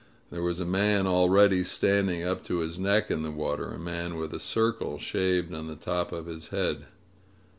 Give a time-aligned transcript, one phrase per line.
[0.31, 4.17] There was a man already standing up to his neck in the water, a man
[4.17, 6.87] with a circle shaved on the top of his head.